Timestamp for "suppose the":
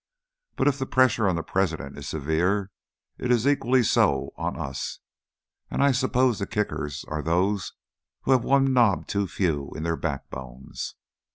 5.91-6.47